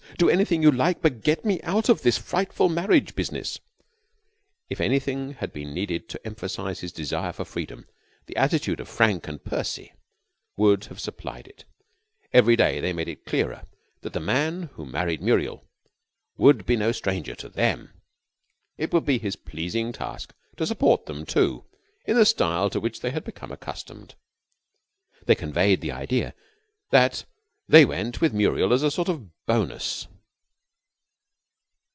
[0.17, 3.59] Do anything you like, but get me out of this frightful marriage business."
[4.69, 7.87] If anything had been needed to emphasize his desire for freedom,
[8.27, 9.93] the attitude of Frank and Percy
[10.57, 11.63] would have supplied it.
[12.33, 13.65] Every day they made it clearer
[14.01, 15.65] that the man who married Muriel
[16.37, 17.91] would be no stranger to them.
[18.77, 21.63] It would be his pleasing task to support them, too,
[22.05, 24.13] in the style to which they had become accustomed.
[25.25, 26.35] They conveyed the idea
[26.91, 27.23] that
[27.67, 30.07] they went with Muriel as a sort of bonus.